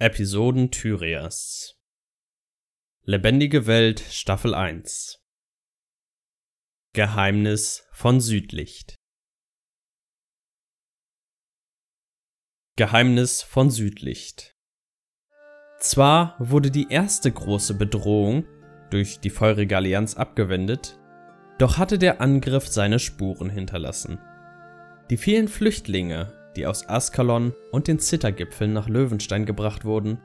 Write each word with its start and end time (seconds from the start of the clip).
Episoden 0.00 0.70
Tyrias. 0.70 1.74
Lebendige 3.02 3.66
Welt 3.66 3.98
Staffel 3.98 4.54
1 4.54 5.18
Geheimnis 6.92 7.84
von 7.90 8.20
Südlicht. 8.20 8.94
Geheimnis 12.76 13.42
von 13.42 13.72
Südlicht. 13.72 14.54
Zwar 15.80 16.36
wurde 16.38 16.70
die 16.70 16.86
erste 16.90 17.32
große 17.32 17.74
Bedrohung 17.74 18.46
durch 18.90 19.18
die 19.18 19.30
feurige 19.30 19.78
Allianz 19.78 20.14
abgewendet, 20.14 20.96
doch 21.58 21.76
hatte 21.76 21.98
der 21.98 22.20
Angriff 22.20 22.68
seine 22.68 23.00
Spuren 23.00 23.50
hinterlassen. 23.50 24.20
Die 25.10 25.16
vielen 25.16 25.48
Flüchtlinge, 25.48 26.37
die 26.58 26.66
aus 26.66 26.88
Askalon 26.88 27.54
und 27.70 27.86
den 27.86 28.00
Zittergipfeln 28.00 28.72
nach 28.72 28.88
Löwenstein 28.88 29.46
gebracht 29.46 29.84
wurden, 29.84 30.18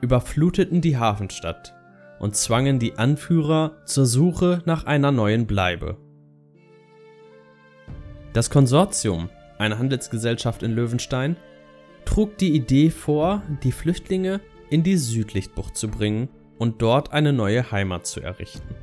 überfluteten 0.00 0.80
die 0.80 0.96
Hafenstadt 0.96 1.74
und 2.18 2.36
zwangen 2.36 2.78
die 2.78 2.96
Anführer 2.96 3.76
zur 3.84 4.06
Suche 4.06 4.62
nach 4.64 4.86
einer 4.86 5.12
neuen 5.12 5.46
Bleibe. 5.46 5.98
Das 8.32 8.48
Konsortium, 8.48 9.28
eine 9.58 9.78
Handelsgesellschaft 9.78 10.62
in 10.62 10.72
Löwenstein, 10.72 11.36
trug 12.06 12.38
die 12.38 12.54
Idee 12.54 12.88
vor, 12.88 13.42
die 13.62 13.72
Flüchtlinge 13.72 14.40
in 14.70 14.82
die 14.84 14.96
Südlichtbucht 14.96 15.76
zu 15.76 15.88
bringen 15.88 16.30
und 16.58 16.80
dort 16.80 17.12
eine 17.12 17.34
neue 17.34 17.70
Heimat 17.70 18.06
zu 18.06 18.22
errichten. 18.22 18.74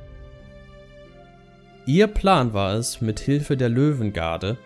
Ihr 1.87 2.05
Plan 2.05 2.53
war 2.53 2.75
es, 2.75 3.01
mit 3.01 3.19
Hilfe 3.19 3.57
der 3.57 3.69
Löwengarde 3.69 4.59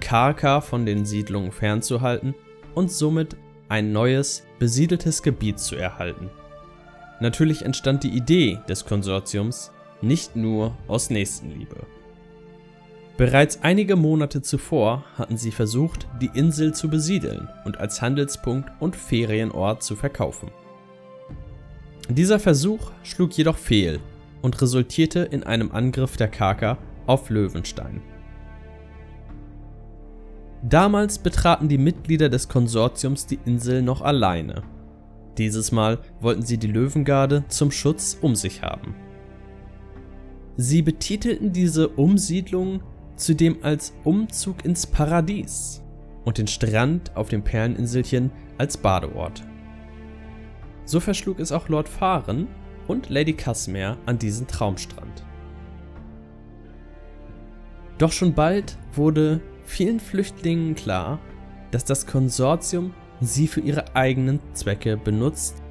Karka 0.00 0.60
von 0.60 0.86
den 0.86 1.04
Siedlungen 1.04 1.52
fernzuhalten 1.52 2.34
und 2.74 2.90
somit 2.90 3.36
ein 3.68 3.92
neues, 3.92 4.44
besiedeltes 4.58 5.22
Gebiet 5.22 5.58
zu 5.58 5.76
erhalten. 5.76 6.30
Natürlich 7.20 7.62
entstand 7.64 8.02
die 8.02 8.16
Idee 8.16 8.58
des 8.68 8.84
Konsortiums 8.84 9.70
nicht 10.00 10.36
nur 10.36 10.76
aus 10.88 11.10
Nächstenliebe. 11.10 11.86
Bereits 13.16 13.62
einige 13.62 13.94
Monate 13.94 14.42
zuvor 14.42 15.04
hatten 15.16 15.36
sie 15.36 15.52
versucht, 15.52 16.08
die 16.20 16.30
Insel 16.34 16.74
zu 16.74 16.88
besiedeln 16.88 17.48
und 17.64 17.78
als 17.78 18.02
Handelspunkt 18.02 18.70
und 18.80 18.96
Ferienort 18.96 19.82
zu 19.82 19.94
verkaufen. 19.94 20.50
Dieser 22.08 22.40
Versuch 22.40 22.90
schlug 23.04 23.32
jedoch 23.32 23.58
fehl 23.58 24.00
und 24.40 24.60
resultierte 24.60 25.20
in 25.20 25.44
einem 25.44 25.70
Angriff 25.70 26.16
der 26.16 26.28
Karka 26.28 26.78
auf 27.06 27.30
Löwenstein. 27.30 28.02
Damals 30.62 31.18
betraten 31.18 31.68
die 31.68 31.78
Mitglieder 31.78 32.28
des 32.28 32.48
Konsortiums 32.48 33.26
die 33.26 33.40
Insel 33.44 33.82
noch 33.82 34.00
alleine. 34.00 34.62
Dieses 35.36 35.72
Mal 35.72 35.98
wollten 36.20 36.42
sie 36.42 36.58
die 36.58 36.68
Löwengarde 36.68 37.44
zum 37.48 37.70
Schutz 37.70 38.16
um 38.20 38.36
sich 38.36 38.62
haben. 38.62 38.94
Sie 40.56 40.82
betitelten 40.82 41.52
diese 41.52 41.88
Umsiedlung 41.88 42.82
zudem 43.16 43.56
als 43.62 43.94
Umzug 44.04 44.64
ins 44.64 44.86
Paradies 44.86 45.82
und 46.24 46.38
den 46.38 46.46
Strand 46.46 47.16
auf 47.16 47.28
dem 47.28 47.42
Perleninselchen 47.42 48.30
als 48.58 48.76
Badeort. 48.76 49.42
So 50.84 51.00
verschlug 51.00 51.40
es 51.40 51.50
auch 51.50 51.68
Lord 51.68 51.88
Fahren 51.88 52.46
und 52.86 53.08
Lady 53.08 53.32
Casimir 53.32 53.96
an 54.06 54.18
diesen 54.18 54.46
Traumstrand. 54.46 55.24
Doch 57.98 58.12
schon 58.12 58.34
bald 58.34 58.76
wurde 58.92 59.40
vielen 59.64 60.00
Flüchtlingen 60.00 60.74
klar, 60.74 61.18
dass 61.70 61.84
das 61.84 62.06
Konsortium 62.06 62.94
sie 63.20 63.46
für 63.46 63.60
ihre 63.60 63.96
eigenen 63.96 64.40
Zwecke 64.54 64.96
benutzt 64.96 65.62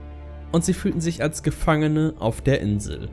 und 0.51 0.65
sie 0.65 0.73
fühlten 0.73 1.01
sich 1.01 1.21
als 1.21 1.43
Gefangene 1.43 2.13
auf 2.19 2.41
der 2.41 2.61
Insel. 2.61 3.09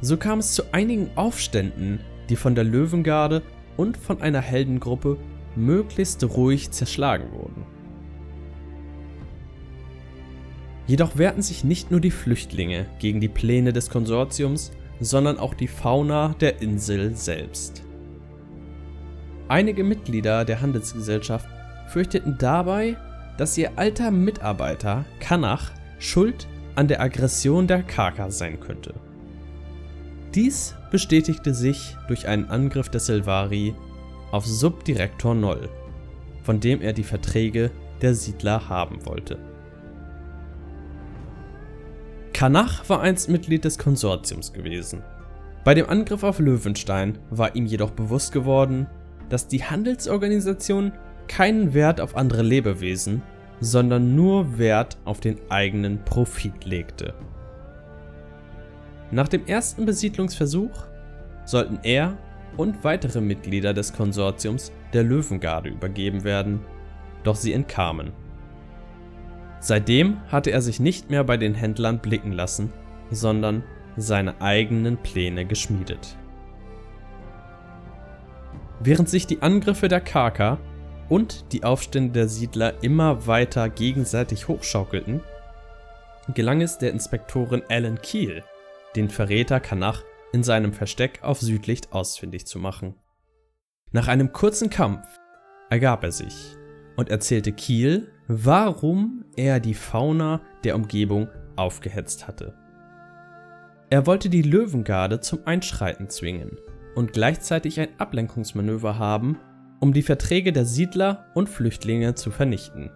So 0.00 0.16
kam 0.16 0.40
es 0.40 0.52
zu 0.52 0.72
einigen 0.72 1.10
Aufständen, 1.16 2.00
die 2.28 2.36
von 2.36 2.54
der 2.54 2.64
Löwengarde 2.64 3.42
und 3.76 3.96
von 3.96 4.20
einer 4.20 4.40
Heldengruppe 4.40 5.18
möglichst 5.54 6.22
ruhig 6.24 6.70
zerschlagen 6.70 7.32
wurden. 7.32 7.64
Jedoch 10.86 11.16
wehrten 11.16 11.42
sich 11.42 11.64
nicht 11.64 11.90
nur 11.90 12.00
die 12.00 12.10
Flüchtlinge 12.10 12.86
gegen 13.00 13.20
die 13.20 13.28
Pläne 13.28 13.72
des 13.72 13.90
Konsortiums, 13.90 14.70
sondern 15.00 15.38
auch 15.38 15.54
die 15.54 15.68
Fauna 15.68 16.34
der 16.40 16.62
Insel 16.62 17.16
selbst. 17.16 17.85
Einige 19.48 19.84
Mitglieder 19.84 20.44
der 20.44 20.60
Handelsgesellschaft 20.60 21.48
fürchteten 21.88 22.36
dabei, 22.38 22.96
dass 23.38 23.56
ihr 23.56 23.72
alter 23.76 24.10
Mitarbeiter 24.10 25.04
Kanach 25.20 25.70
schuld 25.98 26.48
an 26.74 26.88
der 26.88 27.00
Aggression 27.00 27.66
der 27.66 27.82
Kaka 27.82 28.30
sein 28.30 28.58
könnte. 28.60 28.94
Dies 30.34 30.74
bestätigte 30.90 31.54
sich 31.54 31.96
durch 32.08 32.26
einen 32.26 32.46
Angriff 32.46 32.88
der 32.88 33.00
Silvari 33.00 33.74
auf 34.32 34.44
Subdirektor 34.44 35.34
Noll, 35.34 35.68
von 36.42 36.60
dem 36.60 36.82
er 36.82 36.92
die 36.92 37.04
Verträge 37.04 37.70
der 38.02 38.14
Siedler 38.14 38.68
haben 38.68 39.06
wollte. 39.06 39.38
Kanach 42.32 42.86
war 42.88 43.00
einst 43.00 43.30
Mitglied 43.30 43.64
des 43.64 43.78
Konsortiums 43.78 44.52
gewesen. 44.52 45.02
Bei 45.64 45.72
dem 45.72 45.88
Angriff 45.88 46.22
auf 46.22 46.38
Löwenstein 46.38 47.18
war 47.30 47.56
ihm 47.56 47.64
jedoch 47.64 47.92
bewusst 47.92 48.32
geworden, 48.32 48.86
dass 49.28 49.48
die 49.48 49.64
Handelsorganisation 49.64 50.92
keinen 51.28 51.74
Wert 51.74 52.00
auf 52.00 52.16
andere 52.16 52.42
Lebewesen, 52.42 53.22
sondern 53.60 54.14
nur 54.14 54.58
Wert 54.58 54.96
auf 55.04 55.20
den 55.20 55.38
eigenen 55.48 56.04
Profit 56.04 56.64
legte. 56.64 57.14
Nach 59.10 59.28
dem 59.28 59.46
ersten 59.46 59.86
Besiedlungsversuch 59.86 60.86
sollten 61.44 61.78
er 61.82 62.16
und 62.56 62.84
weitere 62.84 63.20
Mitglieder 63.20 63.72
des 63.72 63.92
Konsortiums 63.92 64.72
der 64.92 65.02
Löwengarde 65.02 65.68
übergeben 65.68 66.24
werden, 66.24 66.60
doch 67.22 67.36
sie 67.36 67.52
entkamen. 67.52 68.12
Seitdem 69.60 70.18
hatte 70.28 70.50
er 70.50 70.62
sich 70.62 70.80
nicht 70.80 71.10
mehr 71.10 71.24
bei 71.24 71.36
den 71.36 71.54
Händlern 71.54 71.98
blicken 71.98 72.32
lassen, 72.32 72.72
sondern 73.10 73.62
seine 73.96 74.40
eigenen 74.40 74.96
Pläne 74.98 75.46
geschmiedet. 75.46 76.16
Während 78.80 79.08
sich 79.08 79.26
die 79.26 79.42
Angriffe 79.42 79.88
der 79.88 80.00
Karka 80.00 80.58
und 81.08 81.52
die 81.52 81.64
Aufstände 81.64 82.12
der 82.12 82.28
Siedler 82.28 82.82
immer 82.82 83.26
weiter 83.26 83.68
gegenseitig 83.70 84.48
hochschaukelten, 84.48 85.22
gelang 86.34 86.60
es 86.60 86.78
der 86.78 86.90
Inspektorin 86.90 87.62
Alan 87.68 88.00
Keel, 88.00 88.44
den 88.94 89.08
Verräter 89.08 89.60
Kanach 89.60 90.02
in 90.32 90.42
seinem 90.42 90.72
Versteck 90.72 91.20
auf 91.22 91.40
Südlicht 91.40 91.92
ausfindig 91.92 92.46
zu 92.46 92.58
machen. 92.58 92.94
Nach 93.92 94.08
einem 94.08 94.32
kurzen 94.32 94.68
Kampf 94.68 95.06
ergab 95.70 96.04
er 96.04 96.12
sich 96.12 96.56
und 96.96 97.08
erzählte 97.08 97.52
Kiel, 97.52 98.12
warum 98.28 99.24
er 99.36 99.60
die 99.60 99.74
Fauna 99.74 100.40
der 100.64 100.74
Umgebung 100.74 101.28
aufgehetzt 101.54 102.26
hatte. 102.26 102.54
Er 103.88 104.06
wollte 104.06 104.28
die 104.28 104.42
Löwengarde 104.42 105.20
zum 105.20 105.46
Einschreiten 105.46 106.10
zwingen 106.10 106.58
und 106.96 107.12
gleichzeitig 107.12 107.78
ein 107.78 107.90
Ablenkungsmanöver 107.98 108.98
haben, 108.98 109.38
um 109.80 109.92
die 109.92 110.02
Verträge 110.02 110.52
der 110.52 110.64
Siedler 110.64 111.26
und 111.34 111.48
Flüchtlinge 111.48 112.14
zu 112.14 112.30
vernichten. 112.30 112.90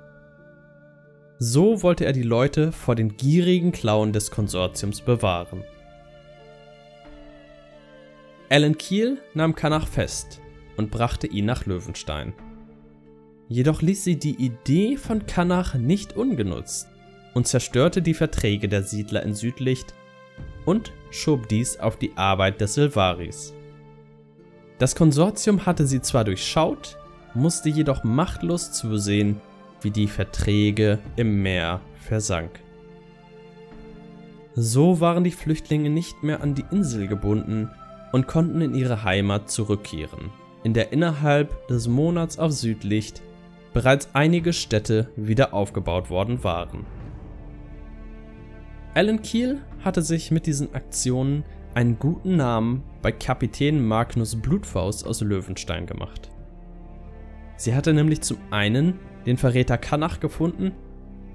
So 1.38 1.83
wollte 1.83 2.06
er 2.06 2.12
die 2.12 2.22
Leute 2.22 2.72
vor 2.72 2.97
den 2.97 3.16
gierigen 3.16 3.72
Klauen 3.72 4.12
des 4.12 4.31
Konsortiums 4.31 5.03
bewahren. 5.03 5.62
Alan 8.49 8.77
Kiel 8.77 9.19
nahm 9.34 9.55
Kanach 9.55 9.87
fest 9.87 10.41
und 10.77 10.91
brachte 10.91 11.27
ihn 11.27 11.44
nach 11.44 11.66
Löwenstein. 11.66 12.33
Jedoch 13.49 13.83
ließ 13.83 14.03
sie 14.03 14.19
die 14.19 14.37
Idee 14.37 14.97
von 14.97 15.27
Kanach 15.27 15.75
nicht 15.75 16.16
ungenutzt 16.16 16.89
und 17.34 17.47
zerstörte 17.47 18.01
die 18.01 18.15
Verträge 18.15 18.69
der 18.69 18.83
Siedler 18.83 19.22
in 19.22 19.34
Südlicht 19.34 19.95
und 20.65 20.92
schob 21.10 21.48
dies 21.48 21.78
auf 21.78 21.97
die 21.97 22.16
Arbeit 22.16 22.60
des 22.60 22.74
Silvaris. 22.74 23.54
Das 24.80 24.97
Konsortium 24.97 25.66
hatte 25.66 25.86
sie 25.86 26.00
zwar 26.00 26.24
durchschaut, 26.24 26.97
musste 27.34 27.68
jedoch 27.68 28.03
machtlos 28.03 28.72
zusehen, 28.72 29.38
wie 29.82 29.91
die 29.91 30.09
Verträge 30.09 30.98
im 31.16 31.42
Meer 31.42 31.82
versank. 31.94 32.60
So 34.54 34.98
waren 34.98 35.22
die 35.22 35.32
Flüchtlinge 35.32 35.91
nicht 35.91 36.22
mehr 36.22 36.41
an 36.41 36.54
die 36.54 36.65
Insel 36.71 37.09
gebunden 37.09 37.71
und 38.12 38.27
konnten 38.27 38.62
in 38.62 38.74
ihre 38.74 39.04
Heimat 39.04 39.50
zurückkehren, 39.50 40.30
in 40.65 40.72
der 40.72 40.94
innerhalb 40.94 41.68
des 41.68 41.86
Monats 41.86 42.38
auf 42.38 42.53
Südlicht 42.53 43.21
bereits 43.74 44.09
einige 44.15 44.54
Städte 44.54 45.10
wieder 45.15 45.53
aufgebaut 45.53 46.09
worden 46.09 46.42
waren. 46.42 46.86
Alan 48.94 49.21
Keel 49.21 49.60
hatte 49.84 50.00
sich 50.00 50.30
mit 50.30 50.47
diesen 50.47 50.74
Aktionen 50.74 51.44
einen 51.75 51.99
guten 51.99 52.37
Namen 52.37 52.83
bei 53.03 53.13
Kapitän 53.13 53.87
Magnus 53.87 54.34
Blutfaust 54.34 55.07
aus 55.07 55.21
Löwenstein 55.21 55.87
gemacht. 55.87 56.31
Sie 57.57 57.75
hatte 57.75 57.93
nämlich 57.93 58.22
zum 58.22 58.39
einen 58.51 58.99
den 59.27 59.37
Verräter 59.37 59.78
Kanach 59.78 60.21
gefunden 60.21 60.72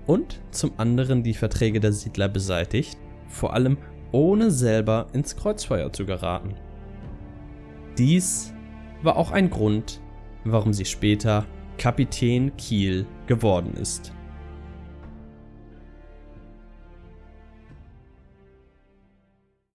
und 0.08 0.42
zum 0.52 0.72
anderen 0.78 1.24
die 1.24 1.34
Verträge 1.34 1.80
der 1.80 1.94
Siedler 1.94 2.28
beseitigt, 2.28 2.98
vor 3.28 3.54
allem 3.54 3.78
ohne 4.12 4.52
selber 4.52 5.08
ins 5.14 5.36
Kreuzfeuer 5.36 5.92
zu 5.94 6.06
geraten. 6.06 6.56
Dies 7.98 8.54
war 9.04 9.18
auch 9.18 9.32
ein 9.32 9.50
Grund, 9.50 10.02
warum 10.44 10.74
sie 10.74 10.86
später 10.86 11.46
Kapitän 11.78 12.56
Kiel 12.58 13.06
geworden 13.28 13.74
ist. 13.76 14.15